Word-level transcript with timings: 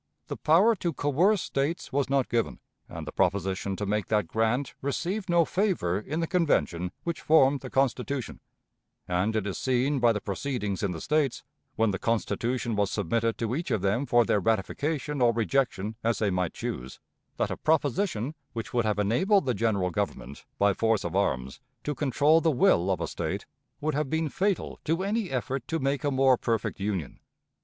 The 0.29 0.35
power 0.37 0.73
to 0.77 0.93
coerce 0.93 1.43
States 1.43 1.93
was 1.93 2.09
not 2.09 2.27
given, 2.27 2.59
and 2.89 3.05
the 3.05 3.11
proposition 3.11 3.75
to 3.75 3.85
make 3.85 4.07
that 4.07 4.25
grant 4.27 4.73
received 4.81 5.29
no 5.29 5.45
favor 5.45 5.99
in 5.99 6.21
the 6.21 6.25
Convention 6.25 6.91
which 7.03 7.21
formed 7.21 7.59
the 7.59 7.69
Constitution; 7.69 8.39
and 9.07 9.35
it 9.35 9.45
is 9.45 9.59
seen 9.59 9.99
by 9.99 10.11
the 10.11 10.19
proceedings 10.19 10.81
in 10.81 10.89
the 10.89 11.01
States, 11.01 11.43
when 11.75 11.91
the 11.91 11.99
Constitution 11.99 12.75
was 12.75 12.89
submitted 12.89 13.37
to 13.37 13.53
each 13.53 13.69
of 13.69 13.83
them 13.83 14.07
for 14.07 14.25
their 14.25 14.39
ratification 14.39 15.21
or 15.21 15.33
rejection 15.33 15.95
as 16.03 16.17
they 16.17 16.31
might 16.31 16.55
choose, 16.55 16.99
that 17.37 17.51
a 17.51 17.57
proposition 17.57 18.33
which 18.53 18.73
would 18.73 18.85
have 18.85 18.97
enabled 18.97 19.45
the 19.45 19.53
General 19.53 19.91
Government, 19.91 20.45
by 20.57 20.73
force 20.73 21.03
of 21.03 21.15
arms, 21.15 21.59
to 21.83 21.93
control 21.93 22.41
the 22.41 22.49
will 22.49 22.89
of 22.89 23.01
a 23.01 23.07
State, 23.07 23.45
would 23.79 23.93
have 23.93 24.09
been 24.09 24.29
fatal 24.29 24.79
to 24.83 25.03
any 25.03 25.29
effort 25.29 25.67
to 25.67 25.77
make 25.77 26.03
a 26.03 26.09
more 26.09 26.37
perfect 26.39 26.79
Union. 26.79 27.19